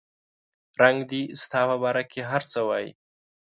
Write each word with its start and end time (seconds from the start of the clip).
رنګ 0.81 0.97
دې 1.09 1.21
ستا 1.41 1.61
په 1.69 1.75
باره 1.83 2.03
کې 2.11 2.21
هر 2.31 2.41
څه 2.51 2.59
وایي 2.67 2.91